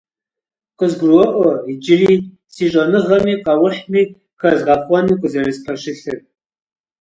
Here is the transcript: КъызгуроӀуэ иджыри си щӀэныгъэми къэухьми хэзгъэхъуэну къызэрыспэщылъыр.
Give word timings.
КъызгуроӀуэ 0.79 1.51
иджыри 1.71 2.15
си 2.53 2.65
щӀэныгъэми 2.71 3.33
къэухьми 3.45 4.03
хэзгъэхъуэну 4.39 5.19
къызэрыспэщылъыр. 5.21 6.19